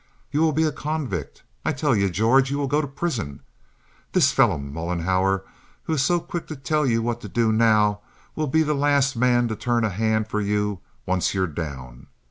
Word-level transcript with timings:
You 0.31 0.39
will 0.41 0.51
be 0.51 0.63
a 0.63 0.71
convict, 0.71 1.43
I 1.63 1.73
tell 1.73 1.95
you, 1.95 2.09
George. 2.09 2.49
You 2.49 2.57
will 2.57 2.65
go 2.65 2.81
to 2.81 2.87
prison. 2.87 3.41
This 4.13 4.31
fellow 4.31 4.57
Mollenhauer, 4.57 5.43
who 5.83 5.93
is 5.93 6.01
so 6.01 6.19
quick 6.19 6.47
to 6.47 6.55
tell 6.55 6.87
you 6.87 7.03
what 7.03 7.17
not 7.17 7.21
to 7.21 7.29
do 7.29 7.51
now, 7.51 7.99
will 8.35 8.47
be 8.47 8.63
the 8.63 8.73
last 8.73 9.15
man 9.15 9.47
to 9.49 9.55
turn 9.55 9.83
a 9.85 9.91
hand 9.91 10.27
for 10.27 10.41
you 10.41 10.79
once 11.05 11.35
you're 11.35 11.45
down. 11.45 12.07